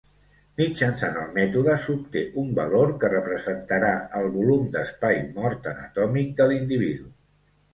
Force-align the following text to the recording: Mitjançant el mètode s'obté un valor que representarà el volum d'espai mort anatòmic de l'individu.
Mitjançant 0.59 1.19
el 1.23 1.27
mètode 1.35 1.75
s'obté 1.83 2.23
un 2.43 2.49
valor 2.61 2.93
que 3.03 3.11
representarà 3.13 3.93
el 4.21 4.33
volum 4.39 4.67
d'espai 4.77 5.21
mort 5.37 5.71
anatòmic 5.75 6.33
de 6.41 6.49
l'individu. 6.55 7.13